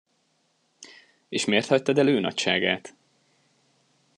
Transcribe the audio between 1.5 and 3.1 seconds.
hagytad el őnagyságát?